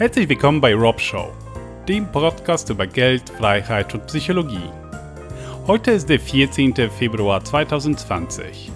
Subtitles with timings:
[0.00, 1.30] Herzlich willkommen bei Rob Show,
[1.86, 4.70] dem Podcast über Geld, Freiheit und Psychologie.
[5.66, 6.74] Heute ist der 14.
[6.90, 8.72] Februar 2020.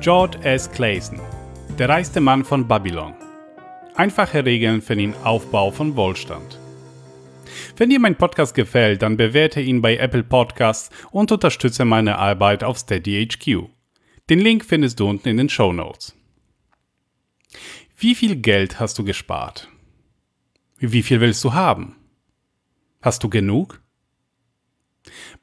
[0.00, 0.68] George S.
[0.72, 1.20] Clayson,
[1.78, 3.14] der reichste Mann von Babylon.
[3.94, 6.58] Einfache Regeln für den Aufbau von Wohlstand.
[7.76, 12.64] Wenn dir mein Podcast gefällt, dann bewerte ihn bei Apple Podcasts und unterstütze meine Arbeit
[12.64, 13.68] auf SteadyHQ.
[14.28, 16.16] Den Link findest du unten in den Show Notes.
[17.96, 19.68] Wie viel Geld hast du gespart?
[20.84, 21.94] Wie viel willst du haben?
[23.02, 23.80] Hast du genug?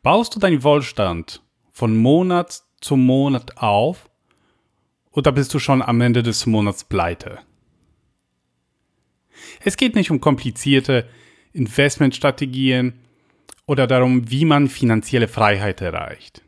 [0.03, 4.09] Baust du deinen Wohlstand von Monat zu Monat auf
[5.11, 7.39] oder bist du schon am Ende des Monats pleite?
[9.63, 11.07] Es geht nicht um komplizierte
[11.53, 12.99] Investmentstrategien
[13.65, 16.43] oder darum, wie man finanzielle Freiheit erreicht.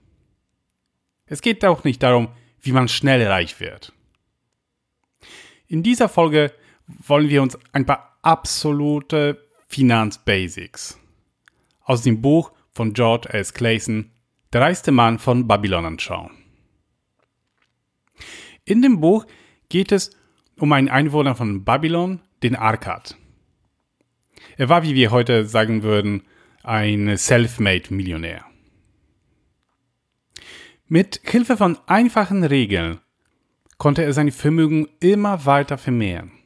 [1.27, 2.27] Es geht auch nicht darum,
[2.59, 3.93] wie man schnell reich wird.
[5.67, 6.51] In dieser Folge
[6.87, 10.99] wollen wir uns ein paar absolute Finanzbasics.
[11.83, 13.53] Aus dem Buch von George S.
[13.53, 14.11] Clayson,
[14.53, 16.31] Der reichste Mann von Babylon anschauen.
[18.65, 19.25] In dem Buch
[19.69, 20.11] geht es
[20.59, 23.15] um einen Einwohner von Babylon, den Arkad.
[24.57, 26.23] Er war, wie wir heute sagen würden,
[26.63, 28.45] ein Self-Made-Millionär.
[30.87, 32.99] Mit Hilfe von einfachen Regeln
[33.77, 36.40] konnte er sein Vermögen immer weiter vermehren.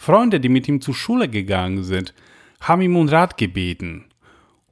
[0.00, 2.14] Freunde, die mit ihm zur Schule gegangen sind,
[2.58, 4.06] haben ihm um Rat gebeten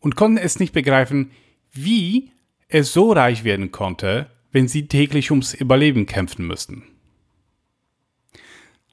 [0.01, 1.33] und konnten es nicht begreifen,
[1.71, 2.33] wie
[2.69, 6.83] er so reich werden konnte, wenn sie täglich ums Überleben kämpfen müssten.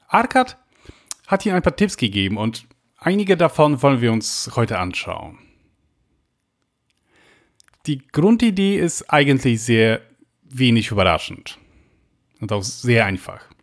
[0.08, 0.58] Arkad
[1.26, 2.66] hat ihm ein paar Tipps gegeben und
[2.98, 5.38] einige davon wollen wir uns heute anschauen.
[7.86, 10.02] Die Grundidee ist eigentlich sehr
[10.42, 11.58] wenig überraschend
[12.42, 13.55] und auch sehr einfach.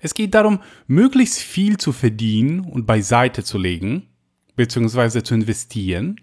[0.00, 4.08] Es geht darum, möglichst viel zu verdienen und beiseite zu legen,
[4.56, 6.20] beziehungsweise zu investieren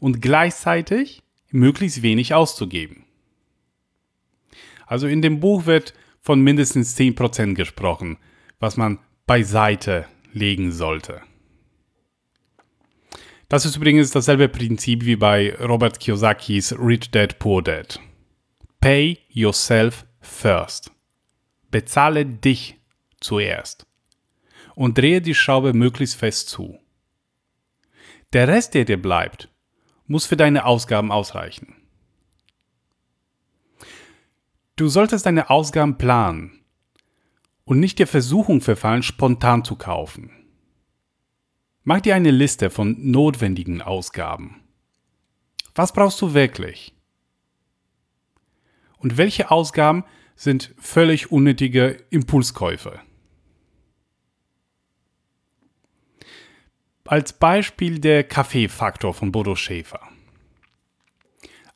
[0.00, 3.04] und gleichzeitig möglichst wenig auszugeben.
[4.86, 8.18] Also in dem Buch wird von mindestens 10% gesprochen,
[8.58, 11.22] was man beiseite legen sollte.
[13.48, 18.00] Das ist übrigens dasselbe Prinzip wie bei Robert Kiyosakis Rich Dad Poor Dad.
[18.80, 20.95] Pay yourself first.
[21.70, 22.78] Bezahle dich
[23.20, 23.86] zuerst
[24.74, 26.78] und drehe die Schraube möglichst fest zu.
[28.32, 29.48] Der Rest, der dir bleibt,
[30.06, 31.74] muss für deine Ausgaben ausreichen.
[34.76, 36.60] Du solltest deine Ausgaben planen
[37.64, 40.30] und nicht der Versuchung verfallen, spontan zu kaufen.
[41.82, 44.62] Mach dir eine Liste von notwendigen Ausgaben.
[45.74, 46.95] Was brauchst du wirklich?
[48.98, 53.00] Und welche Ausgaben sind völlig unnötige Impulskäufe?
[57.04, 60.00] Als Beispiel der Kaffeefaktor von Bodo Schäfer.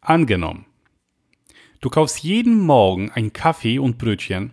[0.00, 0.66] Angenommen,
[1.80, 4.52] du kaufst jeden Morgen ein Kaffee und Brötchen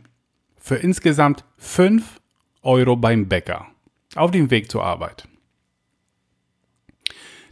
[0.57, 2.21] für insgesamt 5
[2.61, 3.67] Euro beim Bäcker
[4.15, 5.27] auf dem Weg zur Arbeit.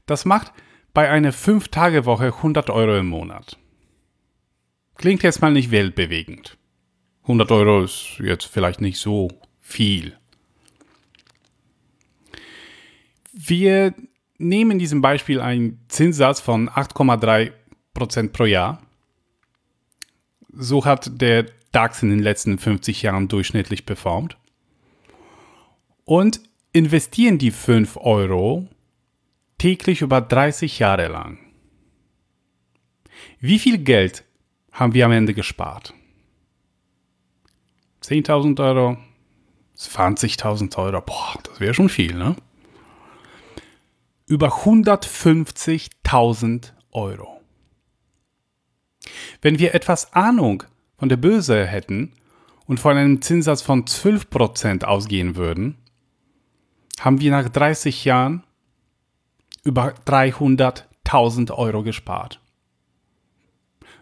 [0.05, 0.51] Das macht
[0.93, 3.57] bei einer 5-Tage-Woche 100 Euro im Monat.
[4.97, 6.57] Klingt jetzt mal nicht weltbewegend.
[7.23, 9.29] 100 Euro ist jetzt vielleicht nicht so
[9.59, 10.17] viel.
[13.33, 13.93] Wir
[14.37, 18.81] nehmen in diesem Beispiel einen Zinssatz von 8,3% pro Jahr.
[20.53, 24.37] So hat der DAX in den letzten 50 Jahren durchschnittlich performt.
[26.05, 26.39] Und
[26.71, 28.67] investieren die 5 Euro
[29.57, 31.39] täglich über 30 Jahre lang.
[33.39, 34.24] Wie viel Geld
[34.75, 35.93] haben wir am Ende gespart?
[38.03, 38.97] 10.000 Euro?
[39.75, 41.01] 20.000 Euro?
[41.01, 42.35] Boah, das wäre schon viel, ne?
[44.27, 47.41] über 150.000 Euro.
[49.41, 50.63] Wenn wir etwas Ahnung
[50.97, 52.13] von der Börse hätten
[52.65, 55.77] und von einem Zinssatz von 12% ausgehen würden,
[56.99, 58.43] haben wir nach 30 Jahren
[59.63, 62.39] über 300.000 Euro gespart.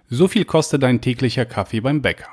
[0.09, 2.29] So viel kostet ein täglicher Kaffee beim Bäcker.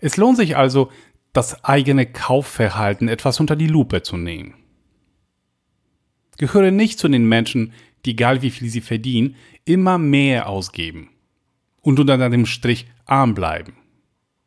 [0.00, 0.90] Es lohnt sich also,
[1.32, 4.54] das eigene Kaufverhalten etwas unter die Lupe zu nehmen
[6.40, 7.74] gehöre nicht zu den Menschen,
[8.06, 11.10] die egal wie viel sie verdienen, immer mehr ausgeben
[11.82, 13.74] und unter dem Strich arm bleiben.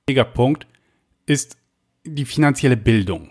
[0.07, 0.65] Wichtiger Punkt
[1.27, 1.55] ist
[2.03, 3.29] die finanzielle Bildung.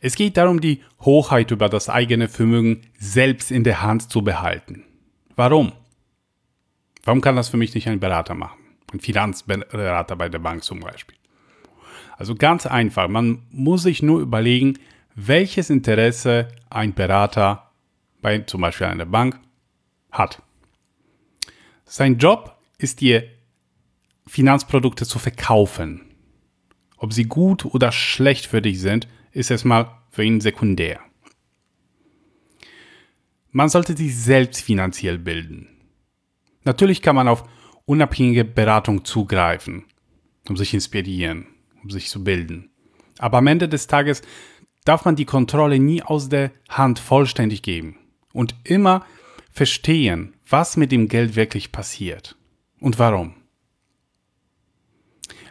[0.00, 4.82] Es geht darum, die Hochheit über das eigene Vermögen selbst in der Hand zu behalten.
[5.36, 5.72] Warum?
[7.04, 8.58] Warum kann das für mich nicht ein Berater machen?
[8.92, 11.16] Ein Finanzberater bei der Bank zum Beispiel.
[12.16, 14.78] Also ganz einfach, man muss sich nur überlegen,
[15.14, 17.70] welches Interesse ein Berater
[18.22, 19.38] bei zum Beispiel einer Bank
[20.10, 20.42] hat.
[21.84, 23.28] Sein Job ist dir
[24.26, 26.00] Finanzprodukte zu verkaufen.
[26.96, 31.00] Ob sie gut oder schlecht für dich sind, ist erstmal für ihn sekundär.
[33.56, 35.66] Man sollte sich selbst finanziell bilden.
[36.64, 37.48] Natürlich kann man auf
[37.86, 39.86] unabhängige Beratung zugreifen,
[40.46, 41.46] um sich inspirieren,
[41.82, 42.68] um sich zu bilden.
[43.16, 44.20] Aber am Ende des Tages
[44.84, 47.96] darf man die Kontrolle nie aus der Hand vollständig geben
[48.34, 49.06] und immer
[49.50, 52.36] verstehen, was mit dem Geld wirklich passiert
[52.78, 53.36] und warum.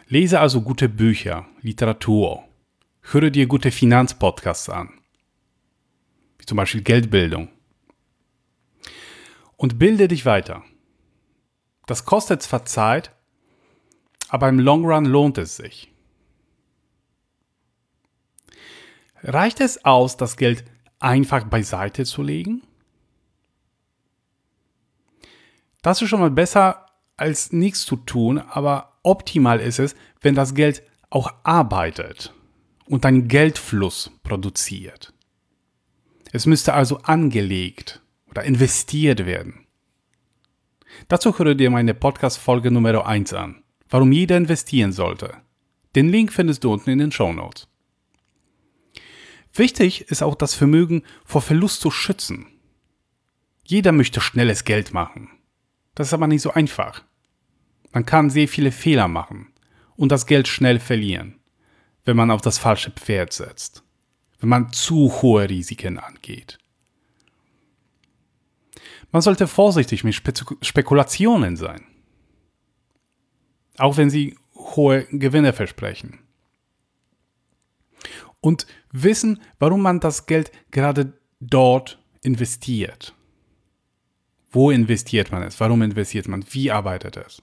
[0.06, 2.44] Lese also gute Bücher, Literatur,
[3.00, 4.90] höre dir gute Finanzpodcasts an,
[6.38, 7.48] wie zum Beispiel Geldbildung.
[9.56, 10.62] Und bilde dich weiter.
[11.86, 13.12] Das kostet zwar Zeit,
[14.28, 15.92] aber im Long Run lohnt es sich.
[19.22, 20.64] Reicht es aus, das Geld
[20.98, 22.62] einfach beiseite zu legen?
[25.82, 26.86] Das ist schon mal besser
[27.16, 32.34] als nichts zu tun, aber optimal ist es, wenn das Geld auch arbeitet
[32.86, 35.12] und einen Geldfluss produziert.
[36.32, 38.02] Es müsste also angelegt
[38.36, 39.66] oder investiert werden.
[41.08, 45.38] Dazu höre dir meine Podcast-Folge Nummer 1 an, warum jeder investieren sollte.
[45.94, 47.66] Den Link findest du unten in den Show Notes.
[49.54, 52.46] Wichtig ist auch das Vermögen vor Verlust zu schützen.
[53.64, 55.30] Jeder möchte schnelles Geld machen.
[55.94, 57.04] Das ist aber nicht so einfach.
[57.92, 59.46] Man kann sehr viele Fehler machen
[59.96, 61.40] und das Geld schnell verlieren,
[62.04, 63.82] wenn man auf das falsche Pferd setzt,
[64.40, 66.58] wenn man zu hohe Risiken angeht.
[69.16, 70.14] Man sollte vorsichtig mit
[70.60, 71.86] Spekulationen sein,
[73.78, 76.18] auch wenn sie hohe Gewinne versprechen.
[78.42, 83.14] Und wissen, warum man das Geld gerade dort investiert.
[84.50, 85.58] Wo investiert man es?
[85.60, 86.44] Warum investiert man?
[86.50, 87.42] Wie arbeitet es?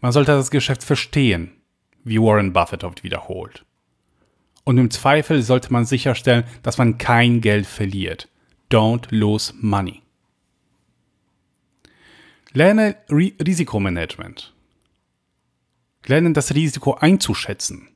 [0.00, 1.50] Man sollte das Geschäft verstehen,
[2.04, 3.64] wie Warren Buffett oft wiederholt.
[4.62, 8.28] Und im Zweifel sollte man sicherstellen, dass man kein Geld verliert.
[8.70, 10.03] Don't lose money.
[12.56, 14.54] Lerne Risikomanagement.
[16.06, 17.88] Lerne das Risiko einzuschätzen.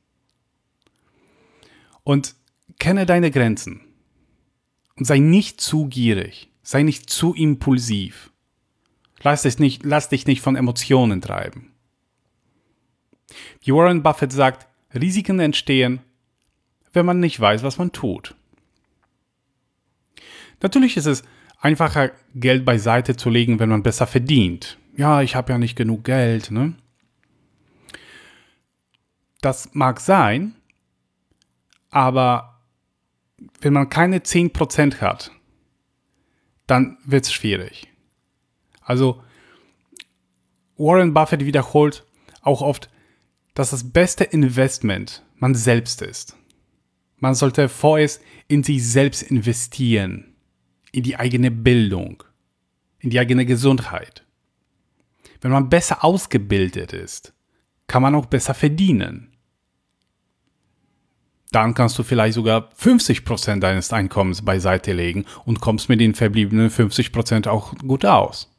[2.03, 2.35] Und
[2.77, 3.79] kenne deine Grenzen.
[4.97, 6.49] Und sei nicht zu gierig.
[6.61, 8.31] Sei nicht zu impulsiv.
[9.21, 11.71] Lass dich nicht, lass dich nicht von Emotionen treiben.
[13.61, 16.01] Wie Warren Buffett sagt, Risiken entstehen,
[16.91, 18.35] wenn man nicht weiß, was man tut.
[20.61, 21.23] Natürlich ist es
[21.59, 24.77] einfacher, Geld beiseite zu legen, wenn man besser verdient.
[24.95, 26.51] Ja, ich habe ja nicht genug Geld.
[26.51, 26.73] Ne?
[29.41, 30.55] Das mag sein,
[31.89, 32.59] aber
[33.61, 35.31] wenn man keine 10% hat,
[36.67, 37.87] dann wird es schwierig.
[38.81, 39.23] Also
[40.77, 42.05] Warren Buffett wiederholt
[42.41, 42.89] auch oft,
[43.53, 46.35] dass das beste Investment man selbst ist.
[47.17, 50.28] Man sollte vorerst in sich selbst investieren,
[50.91, 52.23] in die eigene Bildung,
[52.99, 54.25] in die eigene Gesundheit.
[55.41, 57.33] Wenn man besser ausgebildet ist,
[57.87, 59.29] kann man auch besser verdienen.
[61.51, 66.69] Dann kannst du vielleicht sogar 50% deines Einkommens beiseite legen und kommst mit den verbliebenen
[66.69, 68.51] 50% auch gut aus.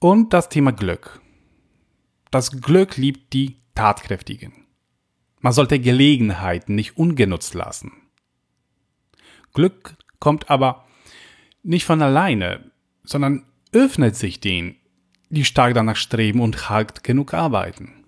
[0.00, 1.20] Und das Thema Glück.
[2.30, 4.52] Das Glück liebt die Tatkräftigen.
[5.40, 7.92] Man sollte Gelegenheiten nicht ungenutzt lassen.
[9.54, 10.86] Glück kommt aber
[11.62, 12.70] nicht von alleine,
[13.04, 14.76] sondern öffnet sich denen,
[15.30, 18.04] die stark danach streben und hart genug arbeiten.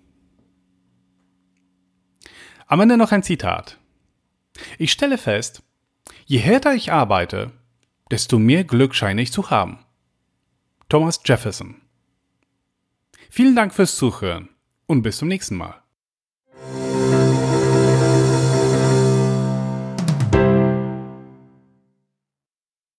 [2.66, 3.78] Am Ende noch ein Zitat.
[4.78, 5.62] Ich stelle fest,
[6.26, 7.52] je härter ich arbeite,
[8.10, 9.78] desto mehr Glück scheine ich zu haben.
[10.88, 11.80] Thomas Jefferson
[13.30, 14.48] Vielen Dank fürs Zuhören
[14.86, 15.82] und bis zum nächsten Mal.